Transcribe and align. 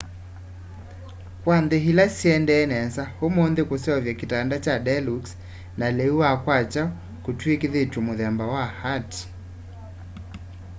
kwa 1.43 1.55
nthî 1.63 1.77
ila 1.89 2.05
syendee 2.19 2.65
nesa 2.73 3.03
ûmûnthî 3.25 3.61
kuseuvya 3.69 4.13
kitanda 4.21 4.57
kya 4.65 4.75
deluxe 4.87 5.33
na 5.79 5.87
lîû 5.97 6.13
wa 6.21 6.31
kwakya 6.43 6.85
kûtwîkîthîtw'e 7.23 8.01
muthemba 8.07 8.45
wa 8.53 8.65
ati 8.95 9.21